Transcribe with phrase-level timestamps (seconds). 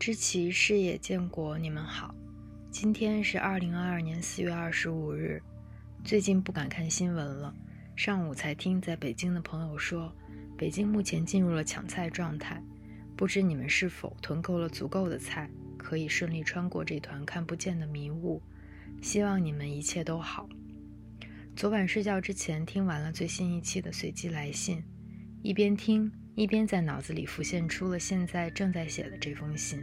[0.00, 2.14] 知其视野建国，你们好。
[2.70, 5.42] 今天是二零二二年四月二十五日。
[6.02, 7.54] 最近不敢看新闻了，
[7.94, 10.10] 上午才听在北京的朋友说，
[10.56, 12.64] 北京目前进入了抢菜状态。
[13.14, 18.40] 不知你们是否囤够了足够的菜，可以顺利穿过这团看不见的迷雾？
[19.02, 20.48] 希望你们一切都好。
[21.54, 24.82] 昨晚睡觉之前听完了最新一期的随机来信，
[25.42, 26.10] 一边听。
[26.36, 29.82] 一边在脑子里浮现出了现在正在写的这封信，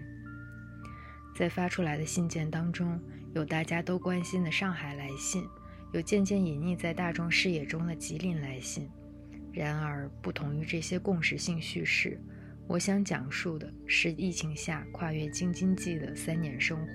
[1.36, 3.00] 在发出来的信件当中，
[3.36, 5.44] 有大家都关心的上海来信，
[5.94, 8.90] 有渐渐隐匿在大众视野中的吉林来信。
[9.52, 12.20] 然而，不同于这些共识性叙事，
[12.68, 16.94] 我想讲述的是疫情下跨越京津冀的三年生活。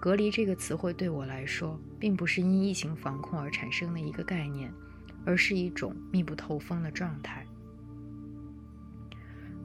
[0.00, 4.70] 隔离这个词汇对我来说，并不是因疫情防控而产生的一个概念，
[5.24, 7.46] 而是一种密不透风的状态。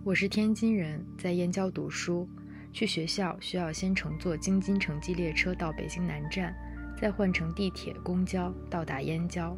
[0.05, 2.28] 我是天津人，在燕郊读书。
[2.72, 6.56] 去学校需要先乘坐京津城际列车到北京南站，
[6.97, 9.58] 再换乘地铁、公交到达燕郊。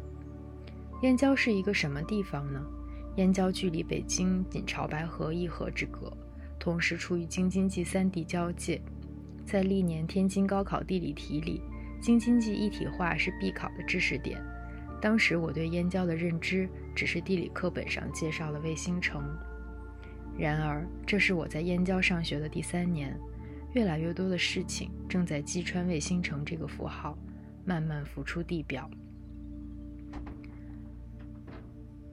[1.02, 2.60] 燕郊是一个什么地方呢？
[3.16, 6.12] 燕郊距离北京仅朝白河一河之隔，
[6.58, 8.82] 同时处于京津冀三地交界。
[9.46, 11.62] 在历年天津高考地理题里，
[12.00, 14.42] 京津冀一体化是必考的知识点。
[15.00, 19.22] 当时我对燕郊的认知只是地理课本上介绍了卫星城。
[20.38, 23.16] 然而，这是我在燕郊上学的第三年，
[23.74, 27.16] 越来越多的事情正在击穿卫星城这个符号，
[27.64, 28.90] 慢慢浮出地表。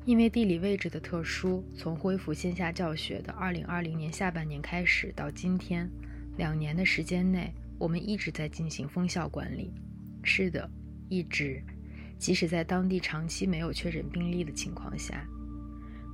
[0.06, 5.90] 因为地理位置的特殊，从恢复线下教学的2020年下半年开始到今天，
[6.38, 9.72] 两年的时间内，我们一直在进行封校管理。
[10.24, 10.70] 是的，
[11.10, 11.64] 一直，
[12.18, 15.26] 即使在当地长期没有确诊病例的情况下，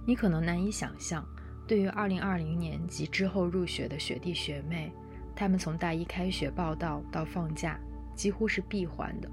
[0.05, 1.25] 你可能难以想象。
[1.67, 4.91] 对于2020年及之后入学的学弟学妹，
[5.35, 7.79] 他们从大一开学报到到放假，
[8.15, 9.29] 几乎是闭环的，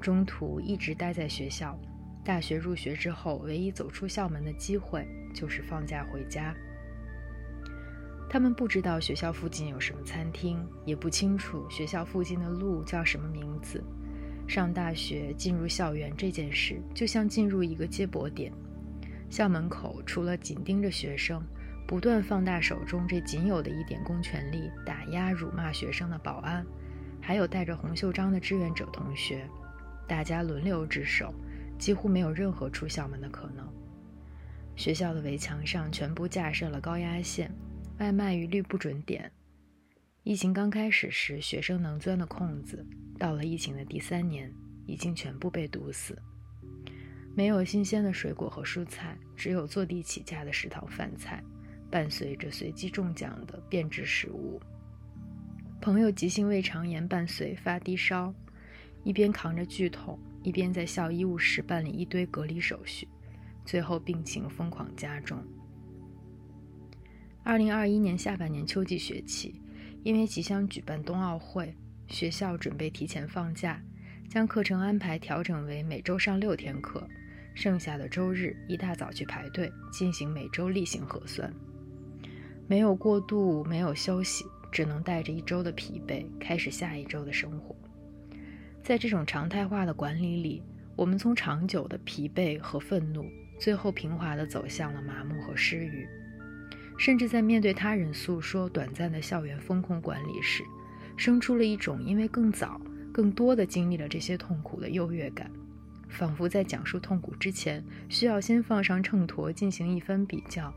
[0.00, 1.78] 中途一直待在学校。
[2.24, 6.54] 大学入学之后，唯一走出校门的机会就是放假回家。
[8.28, 13.82] 他们不知道学校附近有什么餐厅，也不清楚学校附近的路叫什么名字。
[14.46, 18.52] 上大学进入校园这件事，就像进入一个接驳点，
[19.30, 21.40] 校门口除了紧盯着学生。
[21.88, 26.62] 不断放大手中这仅有的一点公权力，打压、辱骂学生的保安，
[27.18, 29.48] 还有带着红袖章的志愿者同学，
[30.06, 31.32] 大家轮流值守，
[31.78, 33.66] 几乎没有任何出校门的可能。
[34.76, 37.50] 学校的围墙上全部架设了高压线，
[38.00, 39.32] 外卖一律不准点。
[40.24, 42.86] 疫情刚开始时，学生能钻的空子，
[43.18, 44.52] 到了疫情的第三年，
[44.84, 46.20] 已经全部被堵死。
[47.34, 51.42] 没有新鲜的水果和蔬菜，只有坐地起价的食堂饭菜。
[51.90, 54.60] 伴随着随机中奖的变质食物，
[55.80, 58.34] 朋友急性胃肠炎伴随发低烧，
[59.04, 63.08] 一边扛着剧痛，一边在校医务室办理一堆隔离手续，
[63.64, 65.42] 最后病情疯狂加重。
[67.42, 69.62] 二零二一年下半年秋季学期，
[70.02, 71.74] 因为即将举办冬奥会，
[72.06, 73.82] 学校准备提前放假，
[74.28, 77.08] 将课程安排调整为每周上六天课，
[77.54, 81.50] 剩下的周日一大早去排队进行每周例行核酸。
[82.68, 87.74] 没有过度，没有休息，只能带着一周的疲惫开始下一周的生活。
[88.82, 90.62] 在这种常态化的管理里，
[90.94, 93.24] 我们从长久的疲惫和愤怒，
[93.58, 96.06] 最后平滑地走向了麻木和失语。
[96.98, 100.62] 甚至在面对他人诉说短暂的校园风控管理时，
[101.16, 102.78] 生出了一种因为更早、
[103.10, 105.50] 更多的经历了这些痛苦的优越感，
[106.10, 110.70] 仿佛在讲述痛苦之前，需要先放上秤砣进行一番比较。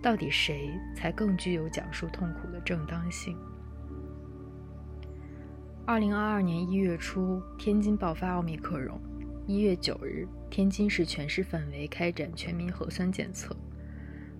[0.00, 3.36] 到底谁才更具有讲述痛苦的正当性？
[5.84, 9.00] 二零二二年一月初，天津爆发奥密克戎。
[9.46, 13.56] 一月九日，天津市全市范围开展全民核酸检测。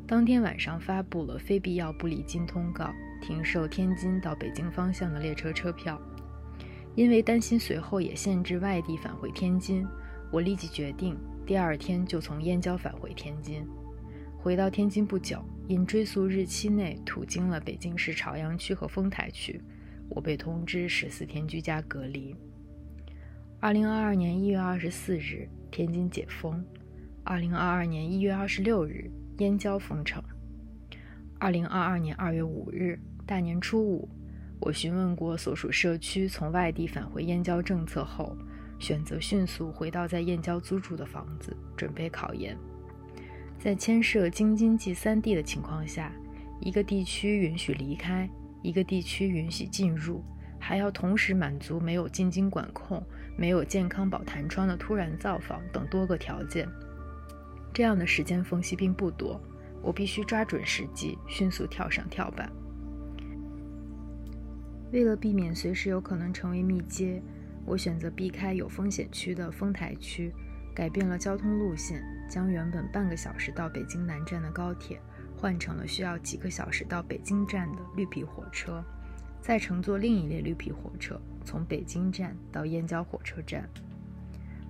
[0.06, 6.00] 当天晚上发布了非必要不离京通告，停售天津到北京方向的列车车票。
[6.94, 9.86] 因为担心随后也限制外地返回天津，
[10.30, 11.16] 我立即决定
[11.46, 13.66] 第二天就从燕郊返回天津。
[14.48, 19.60] 回到天津不久，因追溯日期内途经了北京市朝阳区和丰台区，
[20.08, 22.34] 我被通知十四天居家隔离。
[23.60, 26.64] 二零二二年一月二十四日，天津解封；
[27.24, 30.18] 二零二二年一月二十六日，燕郊封城；
[31.38, 34.08] 二零二二年二月五日，大年初五，
[34.60, 38.34] 我询问过所属社区从外地返回燕郊政策后，
[38.78, 42.56] 选择迅速回到在燕郊租住的房子，准备考研。
[43.58, 46.12] 在牵涉京津冀三地的情况下，
[46.60, 48.28] 一个地区允许离开，
[48.62, 50.22] 一个地区允许进入，
[50.60, 53.04] 还要同时满足没有进京管控、
[53.36, 56.68] 没有健康宝弹窗的突然造访等多个条件。
[57.74, 59.40] 这样的时间缝隙并不多，
[59.82, 62.50] 我必须抓准时机，迅速跳上跳板。
[64.92, 67.20] 为了避免随时有可能成为密接，
[67.66, 70.32] 我选择避开有风险区的丰台区，
[70.78, 75.00] 改变了交通路线，将原本半个小时到北京南站的高铁
[75.36, 78.80] 换成了需要几个小时到北京站的绿皮火车，
[79.42, 83.68] 再乘坐另一列绿皮火车从北京站到燕郊火车站。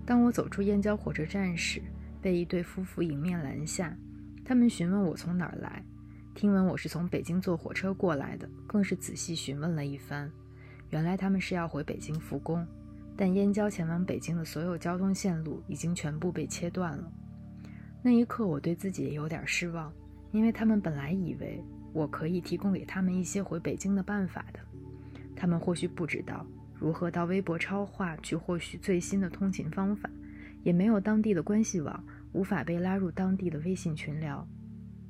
[0.06, 1.82] 当我走出燕郊火车站时，
[2.22, 3.94] 被一对夫妇迎面拦下，
[4.46, 5.84] 他们询问我从哪儿来。
[6.34, 10.32] 听闻我是从北京坐火车过来的，更是仔细询问了一番。
[10.88, 12.66] 原来他们是要回北京复工，
[13.20, 17.12] 但燕郊前往北京的所有交通线路已经全部被切断了。
[18.00, 19.92] 那一刻，我对自己也有点失望，
[20.30, 21.60] 因为他们本来以为
[21.92, 24.60] 我可以提供给他们一些回北京的办法的。
[25.34, 26.46] 他们或许不知道
[26.78, 30.08] 如何到微博超话去获取最新的通勤方法，
[30.62, 34.46] 也没有当地的关系网，无法被拉入当地的微信群聊。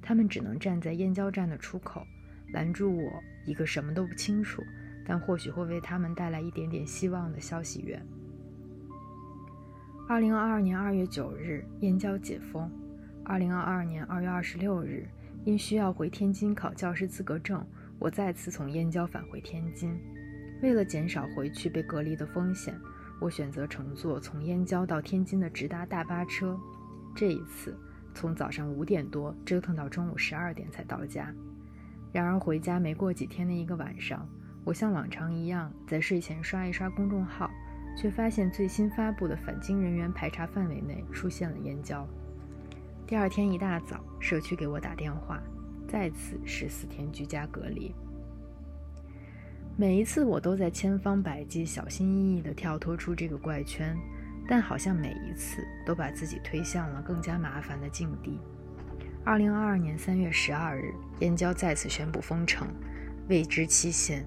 [0.00, 2.06] 他们只能站在燕郊站的出口，
[2.54, 4.62] 拦住我一个什么都不清楚，
[5.08, 8.06] 但或许会为他们带来一点点希望的消息源。
[10.06, 12.70] 二零二二年二月九日，燕郊解封。
[13.24, 15.08] 二零二二年二月二十六日，
[15.44, 17.66] 因需要回天津考教师资格证，
[17.98, 19.98] 我再次从燕郊返回天津。
[20.62, 22.78] 为了减少回去被隔离的风险，
[23.18, 26.56] 我选择乘坐从燕郊到天津的直达大巴车。
[27.16, 27.74] 这一次。
[28.14, 31.32] 从早上五点多折腾到中午十二点才到家。
[32.10, 34.28] 然而回家没过几天的一个晚上，
[34.68, 37.50] 我像往常一样在睡前刷一刷公众号，
[37.96, 42.06] 却发现最新发布的返京人员排查范围内出现了燕郊。
[43.06, 45.42] 第二天一大早，社区给我打电话，
[45.88, 47.94] 再次十四天居家隔离。
[49.74, 53.96] 每一次我都在千方百计、小心翼翼地跳脱出这个怪圈。
[54.46, 58.38] 但好像每一次都把自己推向了更加麻烦的境地。
[59.24, 62.68] 二零二二年三月十二日，燕郊再次宣布封城，
[63.30, 64.26] 未知期限。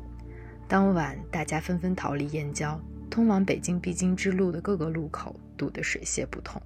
[0.71, 2.79] 当晚，大家纷纷逃离燕郊，
[3.09, 6.61] 通往北京必经之路的各个路口堵得水泄不通。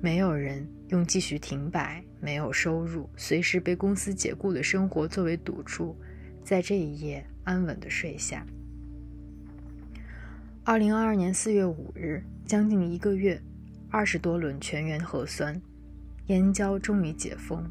[0.00, 5.94] 没有人用继续停摆、没有收入、随时被公司解雇的生活作为赌注，
[6.42, 8.42] 在这一夜安稳地睡下。
[10.64, 12.24] 二零二二年四月五日。
[12.46, 13.38] 将近一个月，
[13.90, 15.60] 二十多轮全员核酸，
[16.28, 17.62] 燕郊终于解封。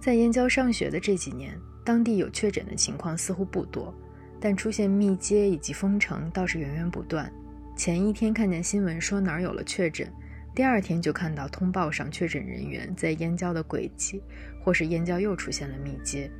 [0.00, 3.94] 在燕郊上学的这几年，当地有确诊的情况似乎不多，
[4.40, 7.30] 但出现密接以及封城倒是源源不断。
[7.76, 10.10] 前一天看见新闻说哪儿有了确诊，
[10.54, 14.22] 第二天就看到通报上确诊人员在燕郊的轨迹，
[14.62, 16.30] 或是燕郊又出现了密接。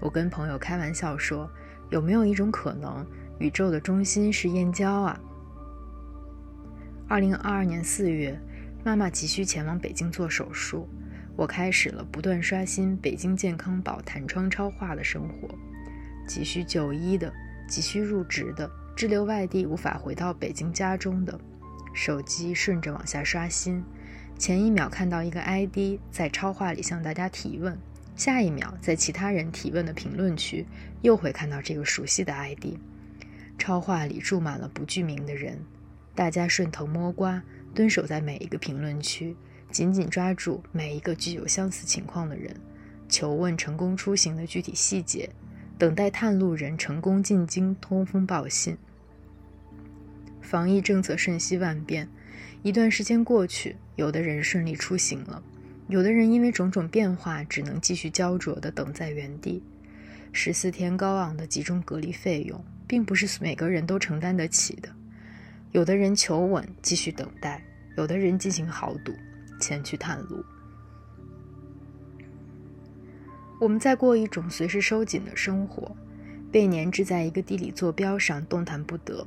[0.00, 1.48] 我跟朋友开玩笑说，
[1.90, 3.06] 有没有一种可能，
[3.38, 5.20] 宇宙的中心是燕郊啊？
[7.06, 8.40] 二零二二年四月，
[8.84, 10.88] 妈妈急需前往北京做手术，
[11.36, 15.48] 我开始了不断刷新北京健康宝弹窗超话的生活。
[16.30, 17.32] 急需就医的，
[17.66, 21.36] 急需入职的，滞留外地无法回到北京家中的，
[21.92, 23.82] 手机顺着往下刷新，
[24.38, 27.76] 前一秒看到一个 ID 在超话里向大家提问，
[28.14, 30.64] 下一秒在其他人提问的评论区
[31.02, 32.76] 又会看到这个熟悉的 ID。
[33.58, 35.58] 超话里住满了不具名的人。
[36.14, 37.42] 大家顺藤摸瓜，
[37.74, 39.34] 蹲守在每一个评论区，
[39.72, 42.54] 紧紧抓住每一个具有相似情况的人，
[43.08, 45.28] 求问成功出行的具体细节，
[45.80, 48.76] 等待探路人成功进京通风报信。
[50.42, 52.06] 防疫政策瞬息万变，
[52.62, 55.42] 一段时间过去，有的人顺利出行了，
[55.88, 59.62] 有的人因为种种变化，只能继续焦灼地等在原地。
[60.32, 64.90] 十四天高昂的集中隔离费用，并不是每个人都承担得起的。
[65.72, 67.58] 有的人求稳，继续等待；
[67.96, 69.14] 有的人进行豪赌，
[69.58, 70.44] 前去探路。
[73.60, 75.94] 我们在过一种随时收紧的生活，
[76.50, 79.24] 被粘滞在一个地理坐标上，动弹不得。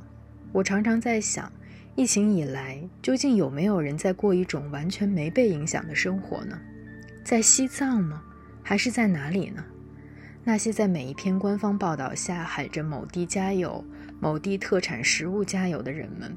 [0.51, 1.51] 我常常在想，
[1.95, 6.59] 疫情以来，究竟有没有人在过一种完全没被影响的生活呢？
[7.23, 8.23] 在西藏吗？
[8.63, 9.63] 还是在哪里呢？
[10.43, 13.85] 那些在每一篇官方报道下喊着“某地加油”。
[14.19, 16.35] 某地特产食物加油的人们，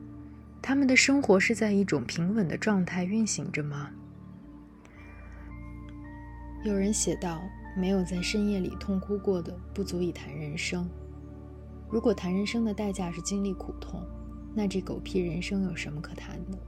[0.60, 3.90] 他们的生活是在一种平稳的状态运行着吗？
[6.64, 7.40] 有人写道
[7.76, 10.88] ：“没有在深夜里痛哭过的，不足以谈人生。
[11.90, 14.02] 如果谈人生的代价是经历苦痛，
[14.54, 16.58] 那这狗屁人生有什么可谈的？”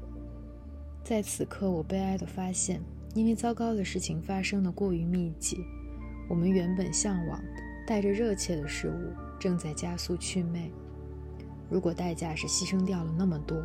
[1.03, 2.83] 在此刻，我悲哀地发现，
[3.15, 5.65] 因为糟糕的事情发生的过于密集，
[6.29, 7.53] 我们原本向往的、
[7.87, 10.71] 带着热切的事物正在加速祛魅。
[11.71, 13.57] 如果代价是牺牲掉了那么多，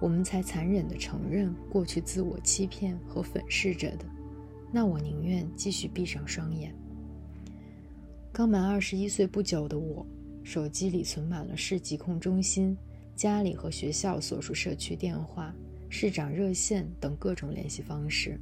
[0.00, 4.04] 我们才残忍地承认过去自我欺骗和粉饰着的，
[4.72, 6.74] 那我宁愿继续闭上双眼。
[8.32, 10.06] 刚满二十一岁不久的我，
[10.44, 12.76] 手机里存满了市疾控中心、
[13.16, 15.52] 家里和学校所属社区电话、
[15.88, 18.38] 市长热线等各种联系方式。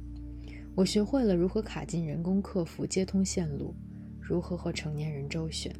[0.75, 3.73] 我学会了如何卡进人工客服接通线路，
[4.21, 5.73] 如何和成年人周旋。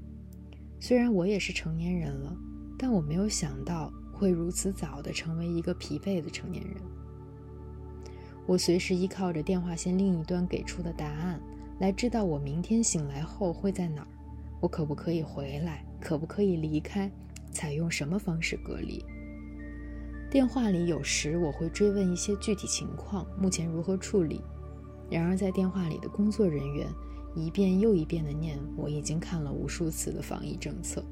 [0.79, 2.35] 虽然我也是成年人了，
[2.79, 6.75] 但我没有想到会如此早的成为一个疲惫的成年人。
[8.47, 11.39] 我随时依靠着电话线另一端给出的答案，
[11.79, 14.07] 来知道我明天醒来后会在哪儿，
[14.60, 17.12] 我可不可以回来，可不可以离开，
[17.51, 19.03] 采用什么方式隔离。
[20.29, 24.41] 电话里有时我会追问一些具体情况，目前如何处理。
[25.10, 26.88] 然而，在电话里的工作人员
[27.36, 31.03] 一遍又一遍地念我已经看了无数次的防疫政策。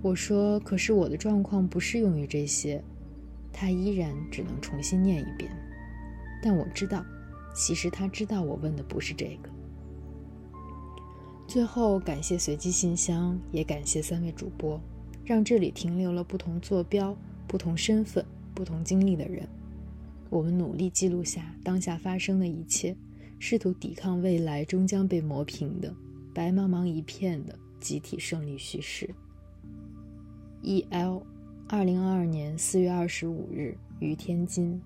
[0.00, 2.82] 我说：“可是我的状况不适用于这些。”
[3.52, 5.50] 他依然只能重新念一遍。
[6.42, 7.04] 但我知道，
[7.54, 9.50] 其实他知道我问的不是这个。
[11.46, 14.80] 最后，感谢随机信箱，也感谢三位主播，
[15.24, 19.48] 让这里停留了不同坐标、不同身份、不同经历的人。
[20.28, 22.96] 我们努力记录下当下发生的一切，
[23.38, 25.94] 试图抵抗未来终将被磨平的
[26.34, 29.08] 白茫茫一片的集体胜利叙事。
[30.62, 31.22] E.L.
[31.68, 34.80] 二零二二年四月二十五日于天津。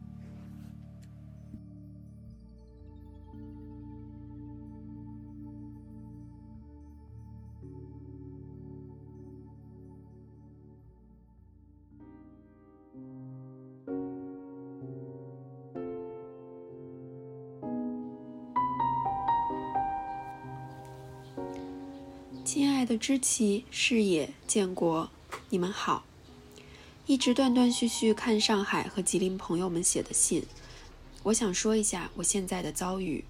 [23.00, 25.08] 知其、视野、建国，
[25.48, 26.04] 你们好！
[27.06, 30.44] 一直断断续续看上海和吉林朋友们写的信，
[31.22, 33.24] 我想说一下我现在的遭遇。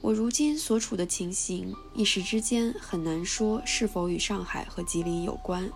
[0.00, 5.70] 我如今所处的情形，一时之间很难说是否与上海和吉林有关，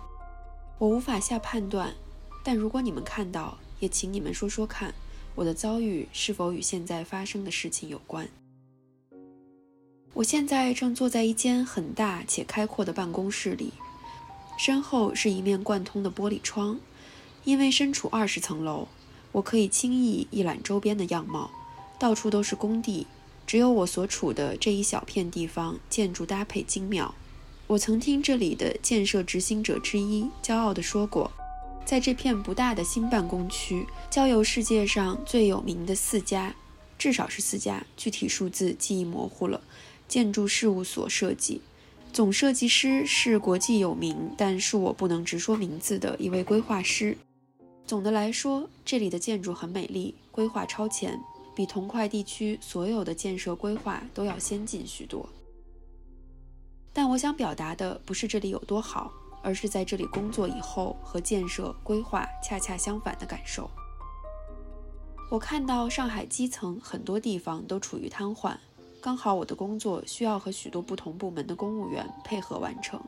[0.77, 1.95] 我无法下判断。
[2.43, 4.93] 但如果你们看到，也请你们说说看，
[5.35, 8.27] 我的遭遇是否与现在发生的事情有关。
[10.13, 13.71] 我现在正坐在一间很大且开阔的办公室里，
[14.57, 16.79] 身后是一面贯通的玻璃窗。
[17.43, 18.87] 因为身处二十层楼，
[19.31, 21.49] 我可以轻易一览周边的样貌。
[21.97, 23.07] 到处都是工地，
[23.47, 27.15] 只有我所处的这一小片地方建筑搭配精妙。
[27.67, 31.31] 我曾听这里的建设执行者之一骄傲地说过，
[31.85, 36.53] 在这片不大的新办公区，交由世界上最有名的四家，
[36.99, 39.61] 至少是四家，具体数字记忆模糊了。
[40.11, 41.61] 建筑事务所设计，
[42.11, 47.17] 总设计师是国际有名，但恕我不能直说名字的一位规划师。
[47.87, 51.17] 总的来说，这里的建筑很美丽，规划超前，
[51.55, 55.29] 比同块地区所有的建设规划都要先进许多。
[56.91, 63.71] 但我想表达的不是这里有多好，而是在这里工作以后和建设规划恰恰相反的感受。
[65.29, 68.57] 我看到上海基层很多地方都处于瘫痪。
[69.01, 73.01] 刚好我的工作需要和许多不同部门的公务员配合完成。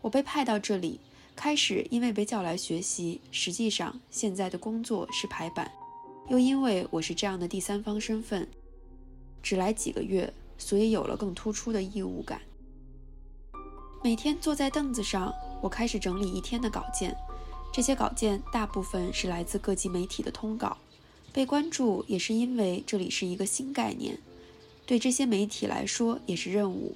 [0.00, 1.00] 我被派到这里，
[1.34, 5.70] 开始因为被叫来学习，实际上现在的工作是排版。
[6.28, 8.46] 又因为我是这样的第三方身份，
[9.42, 12.40] 只来几个月，所以有了更突出的义务感。
[14.04, 17.16] 每天坐在凳子上，我开始整理一天的稿件。
[17.72, 20.76] 这些稿件大部分是来自各级媒体的通稿，
[21.32, 24.16] 被关注也是因为这里是一个新概念。
[24.92, 26.94] 对这些媒体来说也是任务。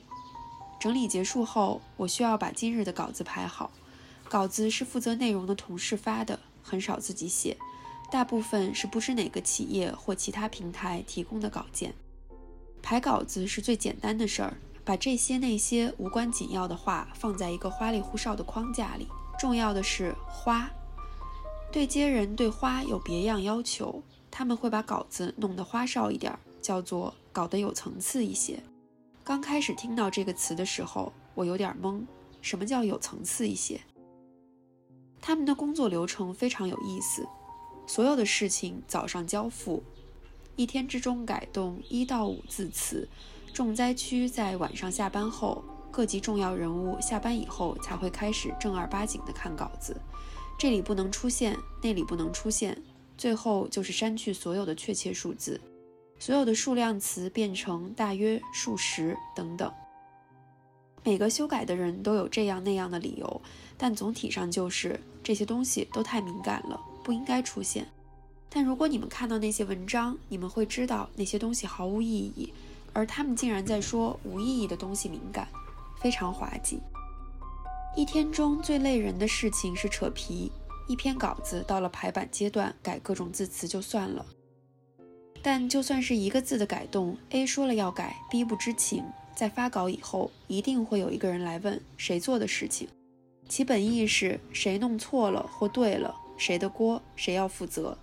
[0.78, 3.70] 整理结束后，我需要把今日的稿子排好。
[4.28, 7.56] 稿子是负责内容的同事发的，很少自己写，
[8.12, 11.94] 大部分是不知哪个企业或其他平台提供的稿件。
[12.82, 19.08] 排稿子是最简单的事儿，把这些那些无关紧要的话放在一个花里胡哨的框架里。
[19.38, 20.70] 重要的是花。
[21.72, 27.14] 对接人对花有别样要求，他们会把稿子弄得花哨一点，叫做。
[27.36, 28.58] 搞得有层次一些。
[29.22, 32.00] 刚开始听到这个词的时候，我有点懵。
[32.40, 33.78] 什么叫有层次一些？
[35.20, 37.28] 他们的工作流程非常有意思，
[37.86, 39.82] 所有的事情早上交付，
[40.54, 43.06] 一天之中改动一到五字词。
[43.52, 49.94] 重灾区在晚上下班后，各级重要人物下班以后才会开始正儿八经的看稿子。
[50.58, 52.82] 这里不能出现，那里不能出现，
[53.18, 55.60] 最后就是删去所有的确切数字。
[56.18, 59.72] 所有的数量词变成大约、数十等等。
[61.04, 63.40] 每个修改的人都有这样那样的理由，
[63.76, 67.86] 但总体上就是这些东西都太敏感了，不应该出现。
[68.48, 72.52] 但如果你们看到那些文章，你们会知道那些东西毫无意义，
[72.92, 75.46] 而他们竟然在说无意义的东西敏感，
[76.00, 76.80] 非常滑稽。
[77.94, 80.50] 一天中最累人的事情是扯皮，
[80.88, 84.26] 一篇稿子到了排版阶段，改各种字词就算了，
[85.46, 89.04] 但就算是一个字的改动，A 说了要改，B 不知情。
[89.32, 92.88] 在发稿以后，一定会有一个人来问谁做的事情，
[93.48, 97.96] 其本意是谁弄错了或对了，谁的锅，谁要负责。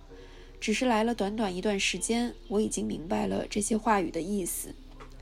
[0.58, 4.74] 只是来了短短一段时间，我已经明白了这些话语的意思，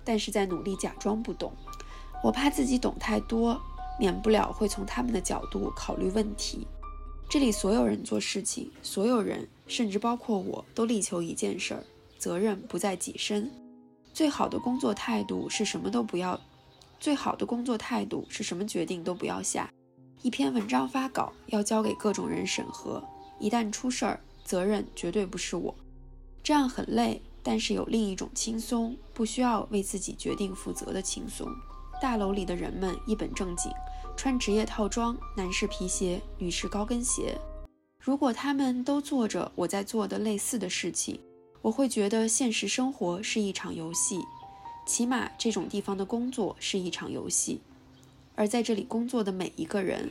[0.05, 1.52] 但是在努力假装不懂。
[2.23, 3.61] 我怕自己懂太多，
[3.99, 6.69] 免不了会从他们的角度考虑问题。
[7.29, 11.83] 这里所有人做事情，所有人，甚至包括我都力求一件事儿：
[12.23, 13.50] 责任不在己身。
[14.14, 16.41] 最好的工作态度是什么都不要，
[17.00, 19.69] 最好的工作态度是什么决定都不要下。
[20.23, 23.02] 一篇文章发稿要交给各种人审核，
[23.41, 25.75] 一旦出事儿，责任绝对不是我。
[26.45, 31.49] 这样很累，但是有另一种轻松，不需要为自己决定负责的轻松。
[32.00, 33.69] 大楼里的人们一本正经，
[34.17, 37.37] 穿职业套装，男士皮鞋，女士高跟鞋。
[37.99, 41.19] 如果他们都做着我在做的类似的事情。
[41.62, 44.19] 我会觉得现实生活是一场游戏，
[44.85, 47.61] 起码这种地方的工作是一场游戏，
[48.35, 50.11] 而在这里工作的每一个人，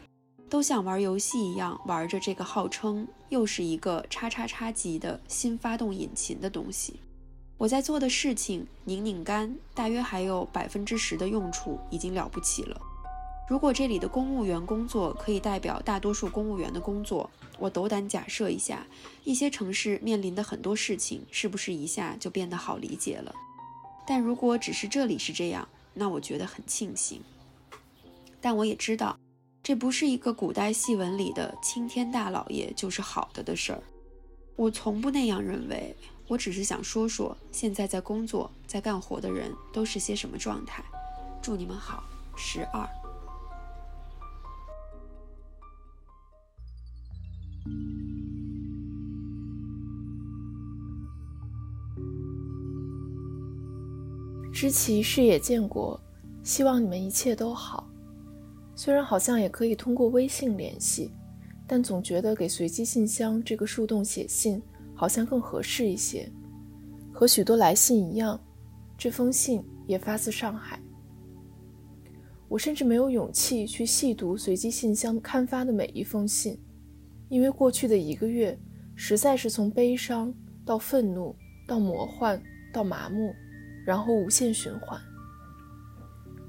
[0.49, 7.01] 都像玩游戏一样玩着这个号称又是一个叉叉叉级的新发动引擎的东西。
[7.57, 12.81] 我在做的事情，拧拧干，大约还有百分之十的用处，已经了不起了。
[13.47, 17.29] 如果这里的公务员工作可以代表大多数公务员的工作，
[17.59, 18.87] 我斗胆假设一下，
[19.23, 23.33] 一些城市面临的很多事情是不是一下就变得好理解了？
[24.07, 27.21] 但如果只是这里是这样，那我觉得很庆幸。
[28.39, 29.17] 但我也知道，
[29.61, 33.83] 这不是一个古代戏文里的青天大老爷就是好的的事儿。
[34.55, 35.95] 我从不那样认为。
[36.27, 40.81] 我只是想说说，现在在工作、在干活的人都是些什么状态。
[41.41, 42.05] 祝你们好，
[42.37, 42.87] 十二。
[54.53, 55.99] 知其视野见国，
[56.43, 57.89] 希望你们一切都好。
[58.75, 61.11] 虽然好像也可以通过微信联系，
[61.65, 64.61] 但总觉得给随机信箱这个树洞写信
[64.93, 66.31] 好像更合适一些。
[67.11, 68.39] 和许多来信一样，
[68.97, 70.79] 这封信也发自上海。
[72.47, 76.59] 我甚至没有勇气去细读随机信箱刊发的每一封信，
[77.31, 78.55] 因为过去的一个月
[78.93, 80.31] 实在是从悲伤
[80.63, 81.35] 到愤怒
[81.67, 82.39] 到魔幻
[82.71, 83.33] 到麻木。
[83.83, 85.01] 然后无限循环。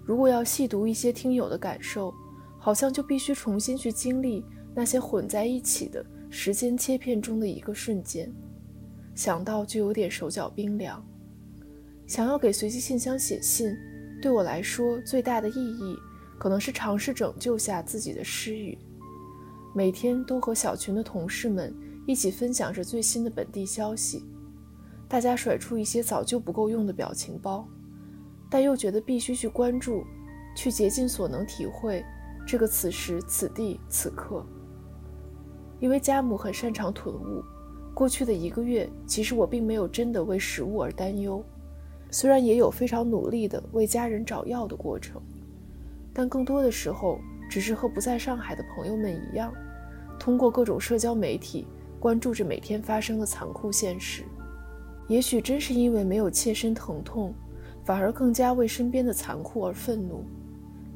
[0.05, 2.13] 如果要细读一些听友的感受，
[2.59, 8.31] 好像就必须重新去经历那些混在一起的时间切片中的一个瞬间，
[9.15, 11.03] 想到就有点手脚冰凉。
[12.07, 13.75] 想要给随机信箱写信，
[14.21, 15.97] 对我来说最大的意义，
[16.39, 18.77] 可能是尝试拯救下自己的失语。
[19.75, 21.75] 每天都和小群的同事们
[22.07, 24.25] 一起分享着最新的本地消息。
[25.09, 27.67] 大家甩出一些早就不够用的表情包，
[28.51, 30.05] 但又觉得必须去关注，
[30.57, 32.05] 去竭尽所能体会
[32.47, 34.45] 这个此时此地此刻。
[35.81, 37.43] 因为家母很擅长囤物，
[37.95, 41.45] 过去的一个月，其实我并没有真的为食物而担忧，
[42.11, 45.21] 虽然也有非常努力的为家人找药的过程，
[46.13, 47.19] 但更多的时候，
[47.53, 49.53] 只是和不在上海的朋友们一样，
[50.19, 51.67] 通过各种社交媒体
[52.01, 54.25] 关注着每天发生的残酷现实。
[55.07, 57.35] 也许真是因为没有切身疼痛，
[57.85, 60.25] 反而更加为身边的残酷而愤怒。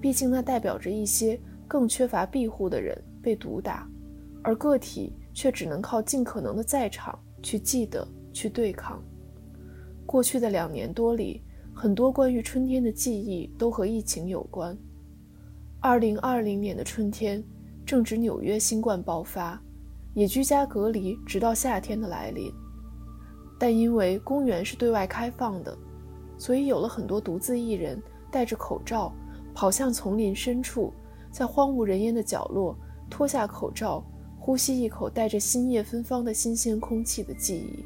[0.00, 1.38] 毕竟那代表着一些
[1.68, 3.86] 更缺乏庇护的人被毒打，
[4.42, 9.04] 而个体却只能靠尽可能的在场去记得、去对抗。
[10.06, 11.42] 过去的两年多里，
[11.74, 14.74] 很多关于春天的记忆都和疫情有关。
[15.86, 17.40] 二零二零年的春天，
[17.86, 19.56] 正值纽约新冠爆发，
[20.14, 22.52] 也居家隔离，直到夏天的来临。
[23.56, 25.78] 但因为公园是对外开放的，
[26.36, 29.12] 所以有了很多独自一人戴着口罩
[29.54, 30.92] 跑向丛林深处，
[31.30, 32.76] 在荒无人烟的角落
[33.08, 34.04] 脱下口罩，
[34.40, 37.84] 呼吸一口带着新叶芬芳的新鲜空气的记忆。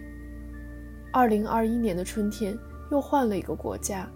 [1.13, 2.57] 二零二一年的春天
[2.91, 4.11] 又换了一个国家，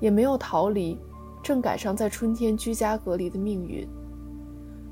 [0.00, 0.98] 也没有逃离，
[1.42, 3.88] 正赶上在春天居家隔离的命运。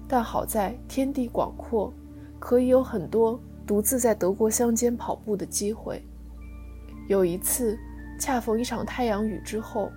[0.08, 1.92] 但好在天地广阔，
[2.38, 3.40] 可以有很多。
[3.66, 6.04] 独自在德国乡间跑步的机会，
[7.06, 7.78] 有一次，
[8.18, 9.92] 恰逢一场太阳雨之后，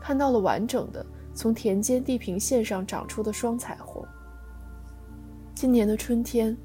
[0.00, 4.02] 看到了完整的从田间地平线上长出的双彩虹。
[5.54, 6.56] 今年的春天，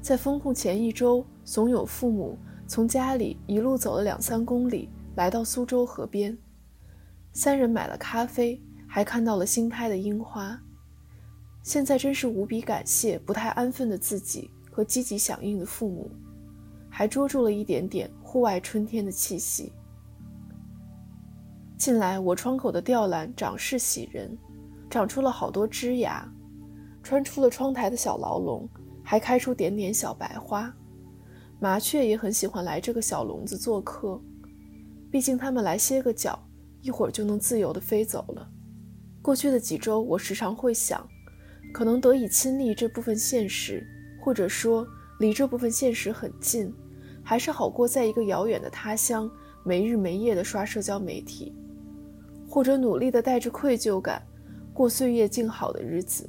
[0.00, 2.38] 在封控前一周，怂恿父母
[2.68, 6.38] 从家里一路走了两三公里，来到苏州河边。
[7.32, 8.62] 三人买了咖啡，
[8.94, 10.60] 还看到了新开的樱花。
[11.62, 16.10] 现在真是无比感谢不太安分的自己和积极响应的父母，
[16.90, 19.72] 还捉住了一点点户外春天的气息。
[21.78, 24.36] 近来我窗口的吊兰长势喜人，
[24.90, 26.30] 长出了好多枝芽。
[27.02, 28.68] 穿出了窗台的小牢笼，
[29.02, 30.70] 还开出点点小白花。
[31.58, 34.20] 麻雀也很喜欢来这个小笼子做客，
[35.10, 36.38] 毕竟它们来歇个脚，
[36.82, 38.46] 一会儿就能自由地飞走了。
[39.22, 41.08] 过去的几周，我时常会想，
[41.72, 43.86] 可能得以亲历这部分现实，
[44.20, 44.84] 或者说
[45.20, 46.74] 离这部分现实很近，
[47.22, 49.30] 还是好过在一个遥远的他乡
[49.64, 51.54] 没日没夜地刷社交媒体，
[52.48, 54.20] 或者努力地带着愧疚感
[54.74, 56.28] 过岁月静好的日子。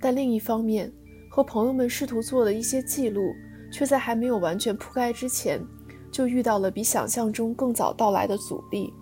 [0.00, 0.92] 但另一方面，
[1.30, 3.32] 和朋友们试图做的一些记录，
[3.70, 5.64] 却在还没有完全铺盖之前，
[6.10, 8.92] 就遇到了比想象中更早到来的阻力，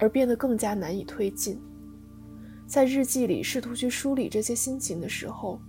[0.00, 1.62] 而变得更加难以推进。
[2.72, 5.60] 在日记里试图去梳理这些心情的时候，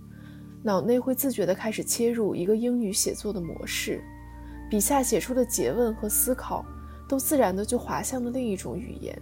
[0.62, 4.02] 脑内会自觉地开始切入一个英语写作的模式，
[4.70, 6.64] 笔下写出的诘问和思考，
[7.06, 9.14] 都自然地就滑向了另一种语言。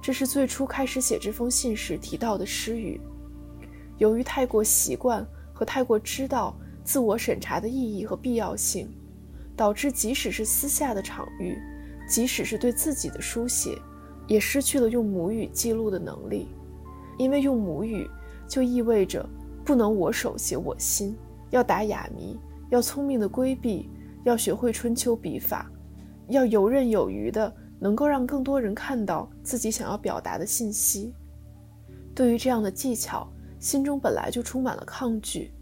[0.00, 2.98] 这是最初开始写这封信时提到的失语。
[3.98, 5.22] 由于太过习惯
[5.52, 8.88] 和太过知道自我审查的意义和必要性，
[9.54, 11.54] 导致即使是私下的场域，
[12.08, 13.78] 即使是对自己的书写，
[14.26, 16.48] 也失去了用母语记录的能力。
[17.18, 18.08] 因为用母语
[18.48, 19.28] 就意味着
[19.64, 21.14] 不能我手写我心，
[21.50, 22.38] 要打哑谜，
[22.70, 23.90] 要聪明的规避，
[24.24, 25.70] 要学会春秋笔法，
[26.28, 31.12] 要游刃有余的能够让更多人看到自己想要表达的信息。
[32.14, 33.30] 对于这样的技巧。
[33.60, 35.52] 心中本来就充满了抗拒，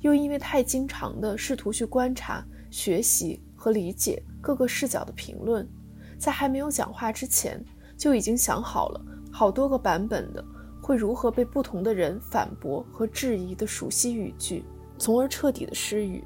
[0.00, 5.68] 又因为太经常的试图去观察、学习和理解各个视角的评论，
[6.16, 7.62] 在还没有讲话之前，
[7.98, 10.42] 就已经想好了好多个版本的
[10.84, 14.62] 会如何被不同的人反驳和质疑的熟悉语句，
[14.98, 16.22] 从而彻底的失语。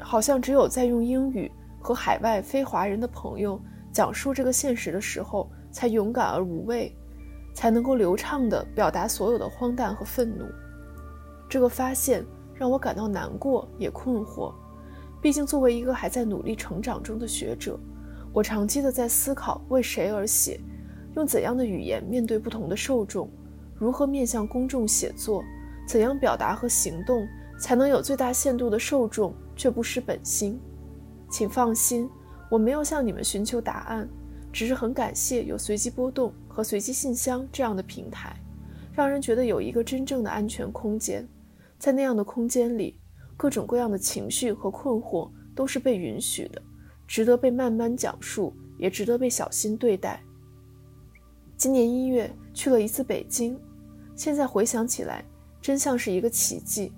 [0.00, 6.96] 好像只有在用英语和海外非华人的朋友讲述这个现实的时候，才勇敢而无畏。
[7.52, 10.44] 才能够流畅地表达所有的荒诞和愤怒。
[11.48, 14.54] 这个发现让我感到难过，也困惑。
[15.20, 17.80] 毕竟，作为一个还在努力成长中的学者，
[18.32, 20.60] 我长期的在思考为谁而写，
[21.16, 23.28] 用怎样的语言面对不同的受众，
[23.74, 25.42] 如何面向公众写作，
[25.86, 27.26] 怎样表达和行动
[27.58, 30.60] 才能有最大限度的受众却不失本心。
[31.30, 32.08] 请放心，
[32.50, 34.08] 我没有向你们寻求答案。
[34.52, 38.34] 只是很感谢有随机波动和随机信箱这样的平台，
[38.94, 41.28] 让人觉得有一个真正的安全空间。
[41.78, 42.98] 在那样的空间里，
[43.36, 46.62] 各种各样的情绪和困惑都是被允许的，
[47.06, 50.22] 值得被慢慢讲述，也值得被小心对待。
[51.56, 53.58] 今年一月去了一次北京，
[54.14, 55.24] 现在回想起来，
[55.62, 56.92] 真像是一个奇迹。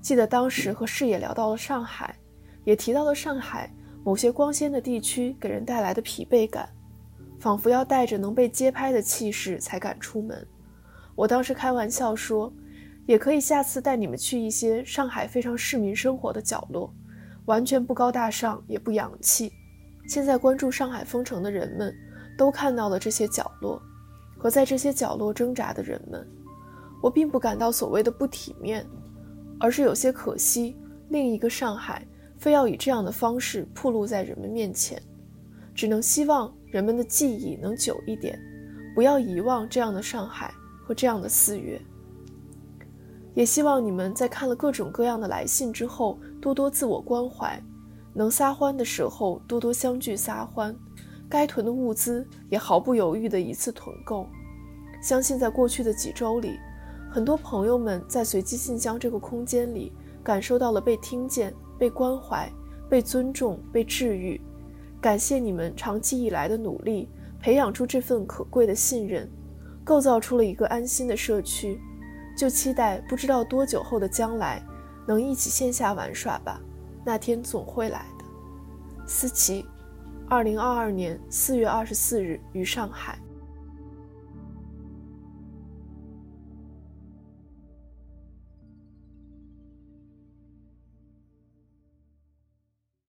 [0.00, 2.14] 记得当时和视野聊到了上海，
[2.64, 3.70] 也提到了上海。
[4.02, 6.68] 某些光鲜的地区给人带来的疲惫感，
[7.40, 10.46] 仿佛要带着能被街拍的气势才敢出门。
[11.14, 12.52] 我当时开玩笑说，
[13.06, 16.92] 也可以下次带你们去一些上海非常市民生活的角落，
[17.46, 19.50] 完全不高大上也不洋气。
[20.06, 21.94] 现在关注上海封城的人们，
[22.36, 23.80] 都看到了这些角落
[24.38, 26.26] 和在这些角落挣扎的人们。
[27.02, 28.86] 我并不感到所谓的不体面，
[29.60, 30.76] 而是有些可惜。
[31.08, 32.06] 另一个上海。
[32.36, 35.00] 非要以这样的方式暴露在人们面前，
[35.74, 38.38] 只能希望人们的记忆能久一点，
[38.94, 41.80] 不要遗忘这样的上海和这样的四月。
[43.32, 47.58] 也希望你们在看了各种各样的来信之后，多多自我关怀，
[48.12, 50.76] 能撒欢的时候多多相聚撒欢，
[51.28, 54.26] 该囤的物资也毫不犹豫地一次囤够。
[55.02, 56.58] 相信在过去的几周里，
[57.10, 61.54] 很多朋友们在随机信箱这个空间里感受到了被听见。
[61.76, 62.48] 被关怀、
[62.88, 64.40] 被尊重、被治愈，
[65.00, 67.08] 感谢你们长期以来的努力，
[67.40, 69.28] 培养出这份可贵的信任，
[69.82, 71.80] 构造出了一个安心的社区。
[72.38, 74.62] 就期待不知道多久后的将来，
[75.04, 76.60] 能一起线下玩耍吧，
[77.04, 78.24] 那天总会来的。
[79.04, 79.66] 思琪，
[80.28, 83.18] 二零二二年四月二十四日于上海。